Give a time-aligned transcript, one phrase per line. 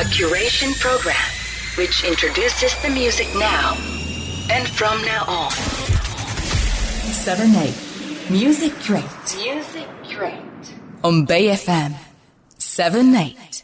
[0.00, 1.14] A curation program
[1.76, 3.76] which introduces the music now
[4.48, 5.50] and from now on.
[7.12, 9.04] 7 8 musi-curate
[9.36, 10.40] musi-curate.
[11.02, 11.92] on bayfm
[12.56, 13.60] 7 8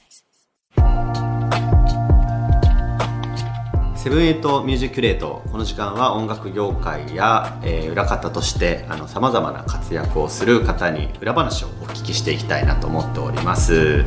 [4.06, 14.04] seven eight musi-curate この時間は音楽業界や、えー裏方としてさまざまな活躍をする方に裏話をお聞きしていきたいなと思っております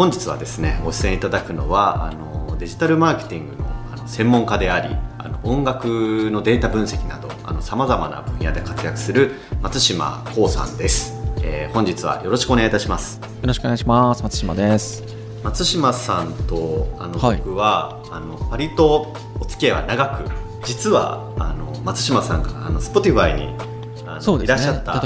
[0.00, 7.28] 本日はですねご出演いただくのはあのデジタルマーケティングのあの専門家でありあの音楽のデータ分析など
[7.60, 14.22] さまざまな分野で活躍する松島幸さんです、えー本日はよろしくお願いいたしますよろしくお願いします。
[14.22, 15.04] 松島です。
[15.44, 20.30] 松島さんとあの、はい僕はあの割とお付き合いは長く
[20.64, 23.54] 実はあの松島さんがあの Spotify に
[24.06, 24.54] あのそうですね。
[24.54, 24.98] いらっしゃった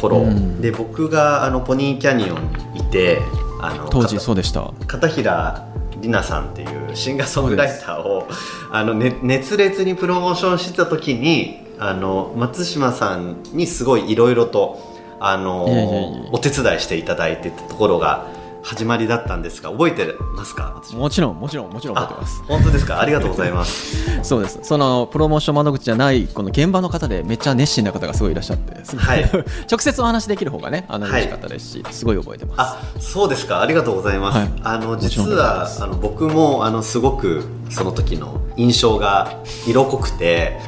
[0.00, 3.20] 頃、うんで僕があのポニーキャニオンにいて
[3.60, 4.72] あの当時かそうでした。
[4.86, 8.28] 片平里奈さんっていうシンガーソングライターを
[8.70, 14.78] あの、ね、熱烈にプロモーションしてた時にあの松島さんにすごいいろいろと
[15.20, 18.26] あのお手伝いしていただいてたところが
[18.68, 20.82] 始まりだったんですが覚えてますか？
[20.92, 22.42] もちろんもちろんもちろん覚えてます。
[22.46, 23.00] 本当ですか？
[23.00, 23.96] ありがとうございます。
[24.22, 24.58] そうです。
[24.62, 29.24] そのプロモーション窓口じゃないこの現場の方でめっちゃ熱心な方がすごいいらっしゃって、はい。
[29.70, 31.22] 直接お話できる方がねあのはい。
[31.22, 32.60] 嬉しかったですし、すごい覚えてます。
[32.60, 33.62] あそうですか？
[33.62, 34.50] ありがとうございます、はい。
[34.62, 40.60] あの実はあの僕もあのすごくその時の印象が色濃くて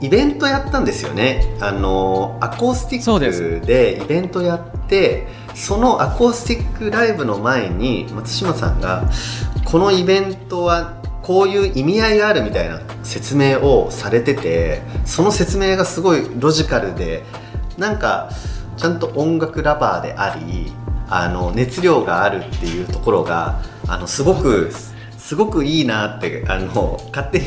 [0.00, 1.56] イベントやったんですよね。
[1.60, 5.26] あのアコースティックでイベントやって
[5.60, 9.10] そのアコースティックライブの前に松島さんが
[9.66, 17.24] このイベントはこういう意味合いがあるみたいな説明をされててその説明がすごいロジカルで
[17.76, 18.30] なんか
[18.78, 20.72] ちゃんと音楽ラバーであり
[21.10, 24.72] あの熱量があるっていうところがあのすごく
[25.18, 27.46] すごくいいなってあの勝手に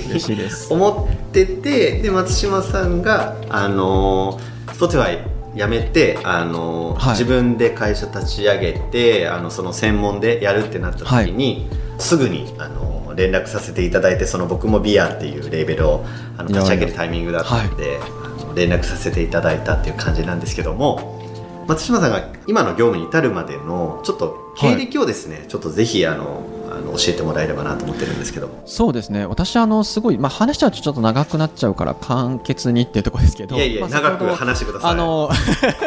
[0.69, 7.13] 思っててで松島さんがあの Spotify 辞めてあの、はい。
[7.13, 11.69] 自分で会社立ち上げてあのその専門でやるってなった時に、
[11.99, 16.05] すぐにあの連絡させていただいてその僕もビアっていうレーベルを
[16.37, 21.21] あの立ち上げるタイミングだったので、あの連絡させていただいたっていう感じなんですけども
[21.67, 26.43] 松島さんが今の業務に至るまでのちょっと経歴をですね、ちょっとぜひあの
[26.73, 28.47] あの教えてもらえればなと思ってるんですけど。
[28.47, 28.63] も。
[28.65, 29.25] そうですね。
[29.25, 34.91] 私あのすごいまあ話しちゃうとちょっと長くなっちゃうから簡潔にっていうところですけど、いやいや、まあ長く話してください。
[34.91, 35.29] あの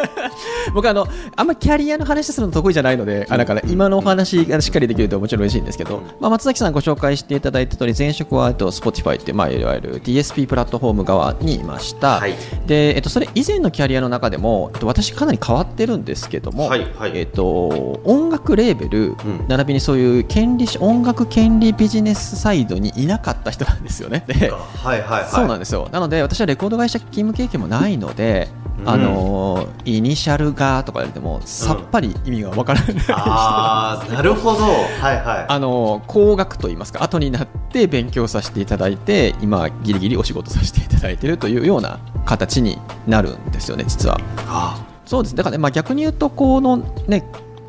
[0.73, 12.35] 僕あのあんまキャリアの話するの得意じゃないので、あだから今のお話がしっかりできるともちろん嬉しいんですけど、まあ、松崎さんご紹介していただいた通り前職はえっと Spotify って、まあ、いわゆる DSP プラットフォーム側にいました、はい。
[12.65, 17.11] でえっと、それ以前のキャリアの中でも、えっと、私かなり変わってるんですけども、はいはい。
[17.15, 19.45] えっと、音楽レーベル、ん。
[19.47, 24.23] 並びにそういう権利音楽権利ビジネスサイドにいなかった人なんですよね。
[24.27, 25.29] ではいはいはい。
[25.29, 28.49] そうなんですよなので私はレコード会社勤務経験もないので、
[28.79, 34.59] うんあのーイニシャルがとか言われてもさっぱり意味がわからない、ああ、なるほど。
[34.59, 34.69] は
[35.13, 35.45] いはい。
[35.47, 42.77] あのー工学といいますか後になって勉強させていただいて今ギリギリお仕事させていただいているというような形に
[43.07, 44.19] なるんですよね実は。
[44.47, 46.77] あそうですだから、ねまあ、逆に言うとこの
[47.07, 47.23] ね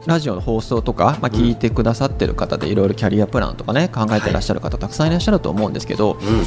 [0.08, 6.44] ラジオの放送とか、まあ、聞いてくださってる方でいろいろキャリアプランとかね考えてらっしゃる方たくさんいらっしゃると思うんですけど、うん。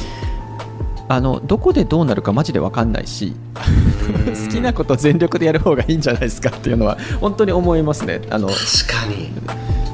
[1.08, 8.22] あのどこでどうなるかマジで分かんないし好きなこと全力でやる方がいいんじゃないですかっていうのは本当に思いますね。
[8.30, 8.58] あの確
[8.88, 9.30] かに。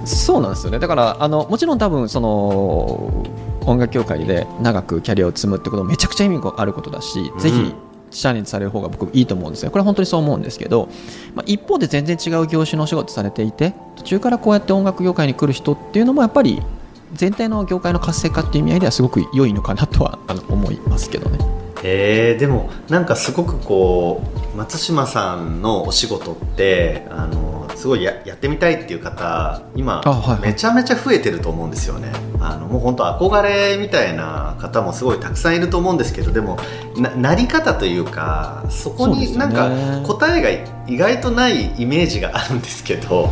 [0.07, 3.27] そうなんですよねだからあのもちろん多分その
[3.67, 7.75] 音楽業界で長くキャリアを積むってこともめちゃくちゃ意味があることだし、うんぜひ
[8.11, 10.89] チャレンジされる方が僕いいと思うんですよこれは本当にそう思うんですけど、
[11.35, 16.63] まあ、一方で全然違う業種のお仕事されていて途中からこうやって音楽業界に来る人っていうのもやっぱり
[17.13, 21.39] 全体の業界の活性化っていう意味合いではすごく良いのかなとはあの思いますけどね。
[21.83, 24.23] えー、でもなんかすごくこ
[24.55, 30.21] う松島さんのお仕事ってあのすごいややってみたいっていう方今あはい。
[30.33, 32.11] はいめちゃめちゃ増えてると思うんですよね。
[32.41, 36.59] あのもう本当憧れみたいな方もすごいたくさんいると思うんですけどでも
[36.97, 39.71] ななり方というかそこになんか
[40.07, 43.31] 答えが意外とないイメージがあるんですけど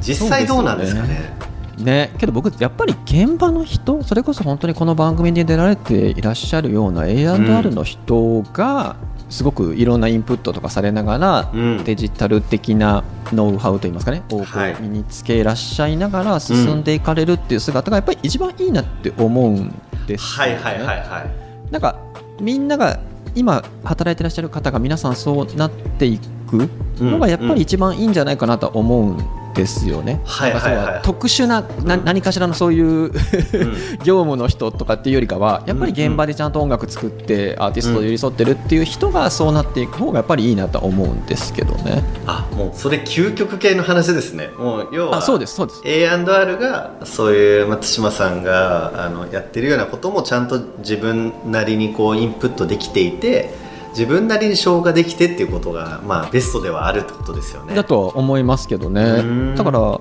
[0.00, 1.32] 実際どうなんですかね？
[1.78, 8.96] ね、けど僕やっぱり現場の人それこそ本当にこの番組に出られていらっしゃるような A&R の人が
[9.32, 11.84] すごくいろんなインプットとかされながら、うん。
[11.84, 13.02] デジタル的な
[13.32, 19.74] ノウハウといいますかねをこはいう身につけいらっしゃいながら進んでいかれるっていう姿がやっぱり一番いいなって思うん
[20.06, 20.54] ですよね。
[20.54, 21.24] はいはいはいは
[21.68, 21.72] い。
[21.72, 21.96] なんか
[22.40, 23.00] みんなが
[23.34, 26.68] 今働いてらっしゃる方が皆さんそうなっていく
[27.00, 30.20] のがやっぱり一番いいんじゃないかなとは思うんですよね。
[30.24, 30.74] はいはいはい。
[30.74, 33.12] なんかそう特殊なな何かしらのそういう
[34.04, 42.02] 業務の人とかっていうよりかはやっぱり現場でちゃんと音楽作ってアーティストと寄り添ってるっていう人がそうなっていく方がやっぱりいいなとは思うんですけどね。
[42.26, 44.50] あもうそれ究極系の話ですね。
[44.58, 45.82] もう要はあそうですそうです。
[45.84, 53.50] A&R がそういう松島さんがあのやってるようなこともちゃんと自分なりにこうインプットできていて
[53.92, 57.74] 自分なりに消化できてっていうことが、まあ、ベストではあるってことですよね。
[57.74, 60.00] だとは思いますけどうねんだから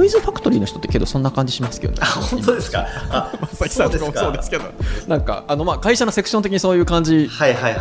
[0.00, 1.98] トイズファクトリーの人ってけどそんな感じしますけどね。
[2.00, 2.86] あ本当ですか？
[3.10, 4.64] あさきさんもそうですけど。
[5.06, 7.28] なんかあのまあ会社のセクション的にそういう感じ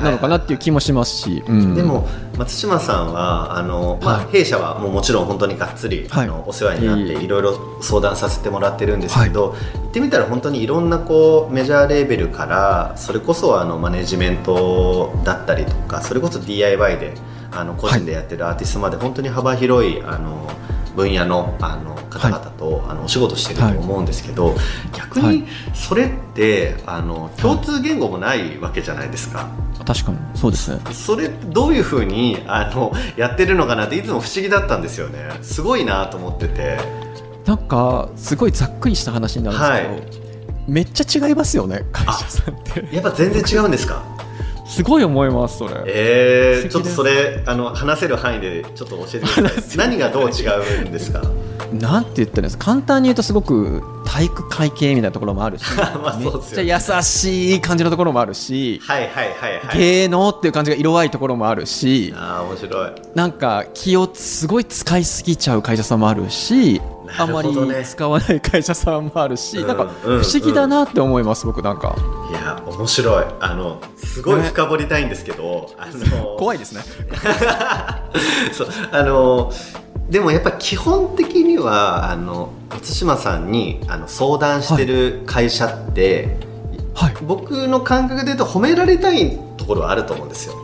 [0.01, 1.75] なのかなっていう気もしますし、うん。
[1.75, 6.25] でも松島さんはあの、まあはい弊社はもうもちろん本当にがっつり、はい。
[6.25, 17.13] あのお世話になっていろいろ相談させてもらってるんですけど、言ってみたら本当にいろんなこうメジャーレーベルからそれこそあのマネジメントだったりとかそれこそ DIY で
[17.54, 20.51] あの個人でやってるアーティストまで本当に幅広いあの
[21.00, 24.56] 分野のあの方々と、あのお仕事してると思うんですけど、
[24.98, 25.44] 逆にはい。
[25.74, 29.48] それってあの共通言語もないわけじゃないですか。
[29.86, 30.18] 確かに。
[30.36, 30.81] そうですね。
[30.92, 35.30] それどういうふうにあのやってるのかなっていつも不思議だったんですよね。
[35.42, 36.78] すごいなと思ってて。
[37.46, 42.88] なんかすごいざっくりした話になるんですけど、めっちゃ違いますよね会社さんって。
[42.94, 44.04] やっぱ全然違うんですか？
[44.69, 45.74] すごい思いますそれ。
[45.88, 49.77] えー、ちょっとそれあの話せる範囲でちょっと教えてください。
[49.77, 50.45] 何がどう違
[50.83, 51.21] うんですか？
[51.74, 52.66] なんて言ったらいいんですか？
[52.66, 56.63] 簡単に言うとすごく体育会系みたいなところもあるし、 まあめそうですよね。
[56.63, 59.77] っちゃ優しい感じのところもあるし、はいはいはいはい。
[59.77, 62.92] 芸能っていう感じが色合いところもあるしああ面白い。
[63.15, 66.81] なんか気をすごい使いすぎちゃう会社さんもあるし
[67.18, 67.50] あんまり
[67.84, 71.96] 使わない会社さんもあるし、うんなんか不うん思議だなって思います、僕なんか。
[72.30, 73.26] いや面白い。
[73.40, 76.82] あのすごい深掘りたいんですけど、あの怖いですね。
[78.54, 79.52] そうあの
[80.10, 86.38] でもやっぱ基本的にはあの松島さんにあの相談してる会社って、
[86.94, 87.14] はい。
[87.22, 90.56] 僕の感覚で言うと褒められたいところはあると思うんですよ。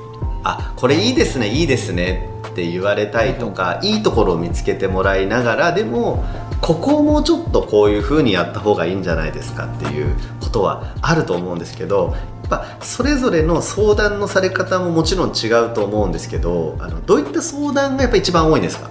[0.48, 6.24] あこれいいですねいいですねって言われたいとか、いいところを見つけてもらいながらでも
[6.62, 18.90] ここをもうちょっとこういう風にやった方がいいんじゃないですかっていうことはあると思うんですけどやっぱそれぞれの相談のされ方ももちろん違うと思うんですけどあのどういった相談がやっぱ一番多いんですか？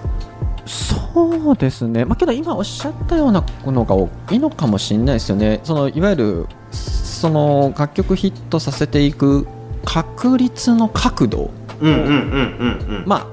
[0.67, 3.95] そうですね、まあ、けど今おっしゃったようなのが
[4.31, 9.47] いいのかもしれないですよね、そのいわゆるその楽曲ヒットさせていく
[9.85, 11.51] 確率の角度、
[11.81, 13.03] うんうんうんうんうん。
[13.05, 13.27] まあ、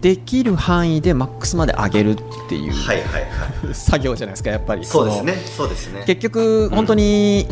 [0.00, 2.16] できる範囲でマックスまで上げるっ
[2.48, 3.74] ていうはいはいはい。
[3.74, 4.84] 作業じゃないですか、やっぱり。
[4.84, 5.34] そうですね。
[5.34, 6.04] そうですね。
[6.06, 7.46] 結局、本当に、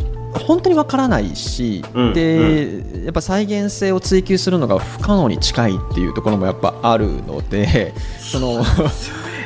[0.47, 2.13] 本当にわからないし、うん。
[2.13, 8.65] でやっぱ再現性を追求するのが不可能に近いっていうところもやっぱあるので その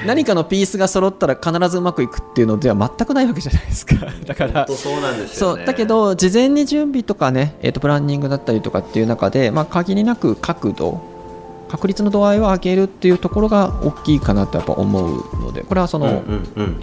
[0.06, 3.96] 何かのピースが揃ったら必ずうまくいくっていうのでは全くないわけじゃないですか。
[4.26, 5.58] だからそうなんですよね。
[5.58, 11.17] そうだけど事前に準備とかね、えー、とプランニングだったりとかっていう中で、まあ、限りなく角度
[11.68, 16.22] 確率の度合いを上げるっていうところが大きいかなとやっぱ思うのでこれはその、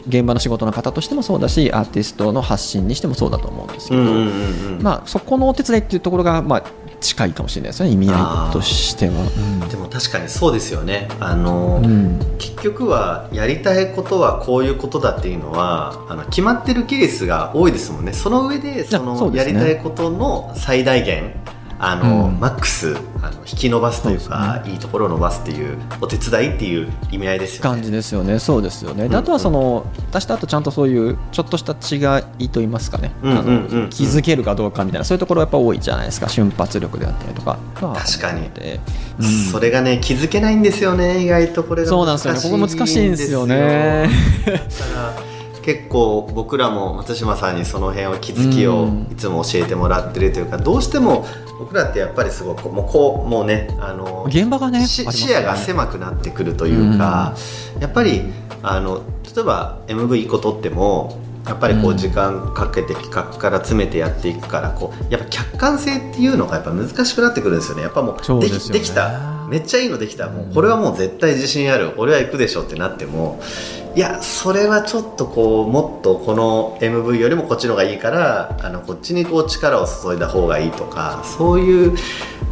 [0.08, 4.02] 現場の仕事の方としてもそうだしアーティストの発信にしてもそうだと思うんですけど、
[4.82, 6.64] まあ、そこのお手伝いっていうところが、まあ、
[7.02, 9.14] 近いかもしれないですね意味合いとしては。
[9.70, 11.08] でも確かにそうですよね。
[11.20, 11.86] あの、うん。
[11.86, 11.88] う
[12.22, 18.14] ん結局はやりたいことはこういうことだっていうのはあの決まってるケースが多いですもんね。
[18.14, 21.34] その上でそのやりたいことの最大限
[21.86, 22.40] あの、うん。
[22.40, 27.76] マックスあの引き伸ばすというかそういいところを伸ばすっていうお手伝いっていう意味合いですよね。
[27.76, 29.04] 感じですよね、そうですよね。
[29.04, 29.16] でうん。
[29.16, 33.56] あとはその、私とあとちゃんとそういうちょっとした違いといいますかね、うんうんあのうん。
[33.56, 37.58] うん気づけるかどうかみたいな、そういうところやっぱ多いじゃないですか、瞬発力であったりとか。
[37.76, 38.50] 確かに。
[38.50, 38.80] で、
[39.52, 41.64] それがね気づけないんですよね意外と。
[41.64, 44.10] これがそうなんですよね、ここ難しいんですよね。
[45.66, 49.08] 結構僕らも松島さんにその辺を気づきをうん。
[49.12, 51.26] いつも教えてもらってるというかどうしても
[51.58, 57.36] 僕らってやっぱりすごくもうこうもうねあの現場がね、視野が狭くなってくるというか、
[57.80, 58.22] やっぱり
[58.62, 59.02] あの
[59.36, 61.98] 例えば MV1 個撮ってもやっぱりこううん。
[61.98, 67.84] 時間かけて企画から詰めてやっていくからこうやっぱ客観性っていうのがやっぱ難しくなってくるんですよね。
[67.84, 68.60] やっぱもうできね。
[68.74, 69.48] できた。
[69.50, 70.30] めっちゃいいのできた。
[70.30, 71.94] もうこれはもう絶対自信ある。
[71.98, 73.40] 俺は行くでしょってなっても
[73.96, 81.96] いやそれはちょっとこうもっとこの MV よりもこっちの方がいいからあのこっちにこう力を注いだ方がいいとかそういう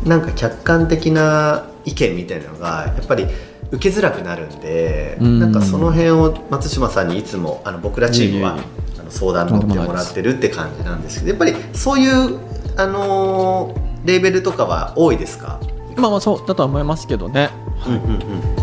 [0.05, 3.25] なんか客観的な意見みたいなのがやっぱり
[3.71, 5.39] 受けづらくなるんで、うん。
[5.39, 8.59] なんかその辺を松島さんにいつもあの僕らチームは
[9.00, 12.39] あの相談乗ってもらってるって感じなんですけどやっぱりそういう、
[12.77, 15.59] あのーレーベルとかは多いですか、
[15.95, 17.50] まあまあそうだとは思いますけどね。
[17.88, 18.62] うんうんうん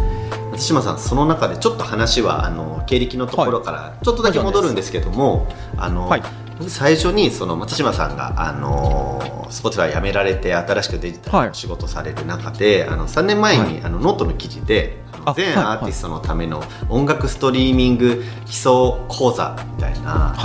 [0.61, 6.23] 松松島さんその中でちょっと話はあの経歴のところからちょっとだけ戻るんですけども、あの、はい。
[6.59, 14.99] 僕最初にその松島さんがあの Spotify 辞められて新しくデジタルの仕事される中で、あの3年前に、あのノートの記事で
[15.35, 18.73] 全はいアーティストのための音楽ストリーミング基礎
[19.09, 20.37] 講座みたいな、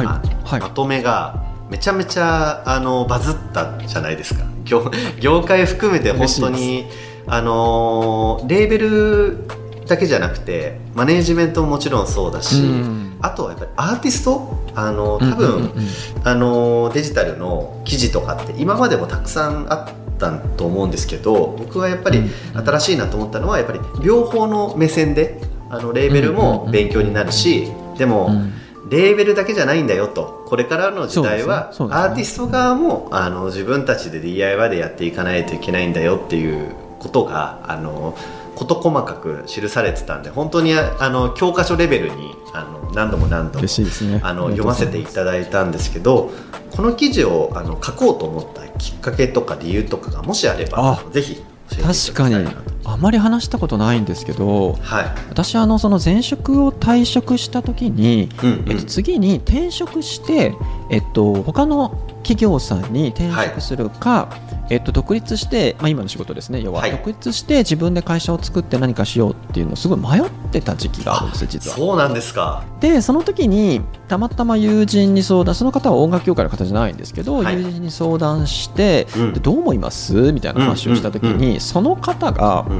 [0.49, 4.45] まとめがめちゃめちゃあのバズったじゃないですか。
[4.63, 6.87] 業業界含めて本当に
[7.27, 13.17] あのレーベルだけじゃなくてマネージメントももちろんそうだし、うん。
[13.21, 14.57] あとはやっぱりアーティスト？
[14.75, 15.77] あの多分、うんうんうん。
[15.77, 15.87] うん
[16.23, 22.23] あのデジタルの記事とかって今までもたくさんあったと思うんですけど僕はやっぱり
[22.53, 25.39] 新しいなと思ったのはやっぱり両方の目線で
[25.69, 28.53] あのレーベルも勉強になるし、でも、うん。
[28.87, 31.87] レーベルだけじゃないんだよとこれからの時代は、ね。
[31.87, 31.93] ね。
[31.95, 38.15] アーティスト側もあの自分たちで DIY でやっていかないといけないんだよっていうことがあの
[38.55, 44.19] 事細かく記されてたんで本当にあの教科書レベルにあの何度も何度もね。
[44.23, 46.31] あの読ませていただいたんですけど
[46.75, 52.74] この記事をあの書こうと思ったきっかけとか理由とかがもしあればあぜひ教えていただき確かにたいなと。
[52.85, 55.05] あまり話したことないんですけどはい。
[55.29, 58.71] 私あのその前職を退職した時に、うんうん。
[58.71, 60.53] えっと、次に転職して、
[60.89, 61.89] えっと、他の
[62.23, 64.29] 企業さんに転職するか、
[64.69, 66.61] えっと、独立して、まあ、今の仕事ですね。
[66.61, 66.91] 要は、はい。
[66.91, 71.77] 独立して自分で会社を作って何かしようっていうのをすごい迷ってた時期があるんですよ実は。
[71.77, 72.63] そうなんですか。
[72.79, 77.55] でその時にたまたま友人に相談その方は音楽業界の方じゃないんですけど、はい。
[77.55, 79.33] 友人に相談して、うん。
[79.33, 80.31] でどう思います？
[80.31, 82.74] みたいな話をした時に、うんその方がうん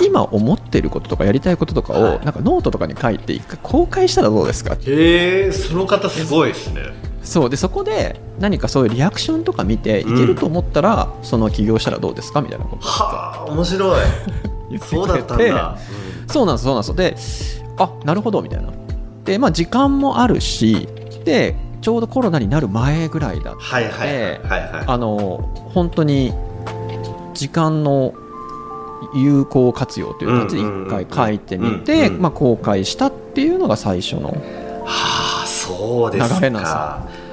[0.00, 2.24] 今思ってることとかやりたいこととかを、はい。
[2.24, 4.74] なんかノートとかに書いて一回公開したらどうですか？
[4.74, 6.82] へえその方すごいですね。
[7.22, 7.50] そう。
[7.50, 12.40] でそこで何かそういうリアクションとか見ていけると思ったら、その起業したらどうですか？
[12.42, 12.86] みたいなこと。
[12.86, 14.00] をはあ面白い。
[14.82, 15.78] そうだったんだ、
[16.28, 17.60] そうなんですそうなんです。
[17.60, 18.68] であなるほどみたいな。
[19.24, 20.88] でまあ時間もあるし
[21.24, 23.54] でちょうどコロナになる前ぐらいだっ
[24.86, 26.32] たの本当に
[27.34, 28.14] 時間の
[29.14, 34.28] 有効活用という形で一回書いてみてまあ公開したっていうのが最初の
[34.84, 36.34] はあそうですか。
[36.36, 36.78] 流れなんですよ。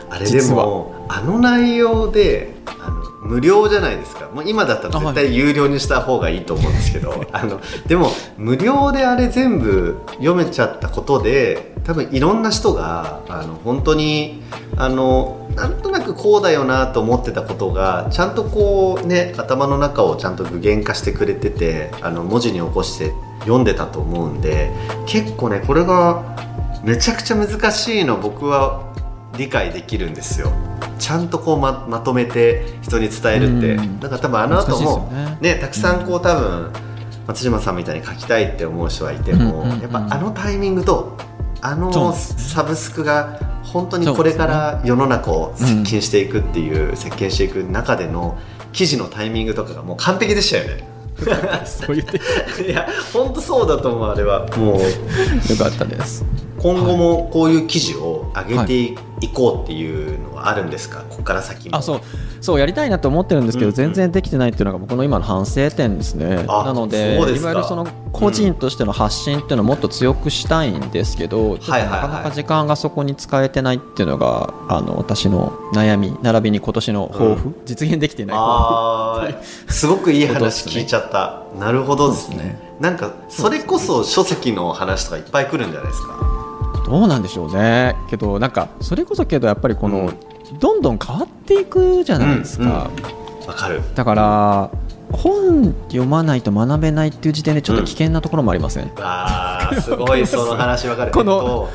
[0.10, 2.95] あれで実もあの内容であの
[3.26, 4.30] 無料じゃないですか。
[4.30, 7.26] もう今だったら絶対有料にした方がいいと思うんですけど。
[7.34, 14.44] あのでも無料であれ全部読めちゃったことで多分いろんな人があの本当に
[14.78, 24.72] あのなんとなくこうだよなと思ってたことがちゃんとこうね頭の中をちゃんと具現化してくれててあの文字に起こして読んでたと思うんで
[25.06, 26.24] 結構ねこれが
[26.84, 28.84] めちゃくちゃ難しいの僕は
[29.38, 30.52] 理解できるんですよ
[31.00, 34.00] ちゃんとこうままとめて人に伝えるってうん。
[34.00, 35.56] なんか多分あの後もね。
[35.56, 36.72] ねたくさんこう多分
[37.28, 39.80] 松島さんみたいに書きたいって思う人はいても、うんうんうん。
[39.82, 41.18] やっぱあのタイミングと
[41.62, 48.38] あのサブスクが本当にこれから世の中を接近していくっていう、接近していく中での
[48.72, 50.96] 記事のタイミングとかがもう完璧でしたよね。
[51.66, 52.20] そう言って
[52.70, 54.48] いや本当そうだと思うあれは。
[54.58, 54.80] もう。
[55.50, 56.26] よかったです。
[56.58, 58.98] 今後もこういう記事を上げてい
[59.30, 61.78] こうっていうのはあるんですか、ここから先も。
[61.78, 62.02] あそう。
[62.42, 63.76] そうやりたいなと思ってるんですけど、うんうん。
[63.76, 66.46] 全然できてないっていうのが僕の今の反省点ですね。
[66.48, 71.82] あなのでいわゆるその個人としての発信っていうのをもっと強くしたいんですけど、ちょっとはい。
[71.82, 82.38] はいはいなかなか時間がそこに使えてないっていうのがあの私の悩み並びに今年の抱負、う実現できていないすごくいい話聞いちゃった、 なるほどですね。
[82.38, 86.14] ねなんかそれこそ書籍の話とかいっぱい来るんじゃないですか。
[86.14, 86.35] 負
[86.86, 87.96] どうなんでしょうね。
[88.10, 90.36] けどなんかそれこそけどやっぱりこの、うん。
[90.60, 92.90] どんどん変わっていくじゃないですか、
[93.48, 93.82] わかる。
[93.96, 94.70] だから
[95.12, 101.12] 本読まないと学べないっていう時点でちょっと危険なところもありません、あーすごいその話わかる。
[101.14, 101.70] この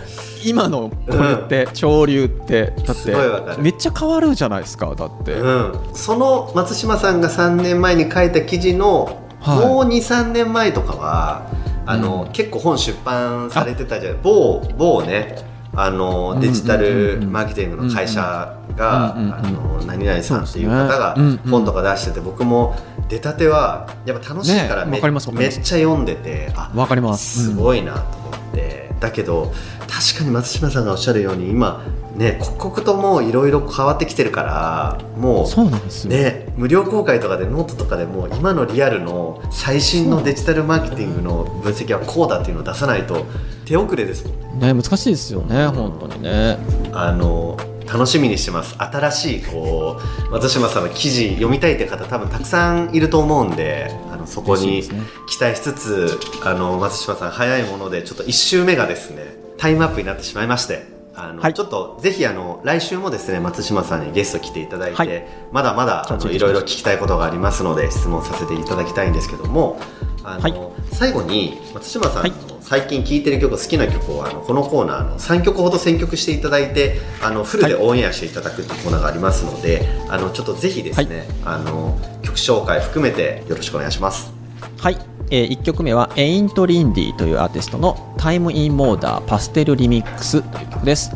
[0.45, 9.59] 今のこれって、潮流ってだってめっちゃ変わるじゃないですかだって、うん、その松島さんが3年前に書いた記事の、はい。
[9.59, 11.47] もう23年前とかは
[11.91, 12.33] あの、うん。
[12.33, 14.23] 結構本出版されてたじゃん。
[14.23, 21.17] 某某ねあのデジタルマーケティングの会社が、あの何々さんっていう方が
[21.49, 22.75] 本とか出してて、僕も
[23.09, 27.51] 出たてはやっぱ楽しいからめ,、っちゃ読んでてあわかります。
[27.51, 29.53] すごいなと思って、だけど
[29.89, 43.27] 確かに松島さんがおっしゃるように今ね刻々ともういろいろ変わってきてるからもうそうなんですよ、ね、無料公開とかでノートとかでも今のリアルの最新のデジタルマーケティングの分析はこうだっていうのを出さないと
[43.65, 44.73] 手遅れですもんね。
[44.75, 46.59] ね難しいですよね本当にね。
[46.93, 47.57] あの
[47.93, 48.77] 楽しみにしてます。
[48.79, 54.83] 新しいこう松島さんの記事読みたいって方多分たくさんいると思うんであのそこに
[55.27, 61.55] 期待しつつあの松島さん早いものでちょっと1周目がですねタイムアップになってしまいましてあの、はい。
[61.55, 65.27] ちょっとぜひあの来週もですね松島さんにゲスト来ていただいて、はい。
[65.53, 69.81] まだまだあのいろいろ聞きたいことがありますので質問させていただきたいんですけども
[70.25, 70.95] あの、はい。
[70.95, 72.33] 最後に松島さんのはい。
[72.71, 84.33] 最近聴いてる曲好きな曲をあのこのコーナーの3曲ほど選曲していただいてあのフルでオンエアしていただくっていうコーナーがありますので、あのちょっとぜひですね、あの曲紹介含めてよろしくお願いします。
[84.79, 84.97] はい、
[85.31, 91.13] え1曲目はエイント・リンディというアーティストの「タイム・イン・モーダー・パステル・リミックス」という曲です。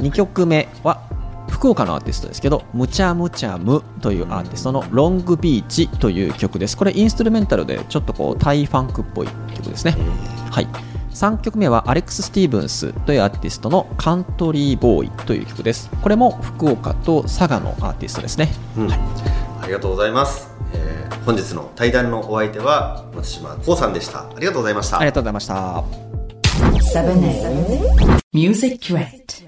[0.00, 1.00] 2曲目は
[1.48, 6.76] 福岡のアーティストですけど「むちゃむちゃむ」というアーティストの「ロングビーチ」という曲です。
[6.76, 9.96] これインストゥルメンタルでちょっとこうタイファンクっぽい曲ですね。
[10.50, 10.68] はい。
[11.12, 15.88] 3曲目はアレックス・スティーブンスというアーティストの「カントリー・ボーイ」という曲です。
[16.02, 18.88] これも福岡と佐賀のアーティストですね、うん。
[18.88, 19.00] はい。
[19.62, 20.53] ありがとうございます、えー
[21.24, 24.20] 本日の対談のお相手は松島幸さんでした。
[24.20, 24.98] ありがとうございました。
[24.98, 25.54] ありがとうございました。
[25.54, 29.43] 7 8 Music Crate.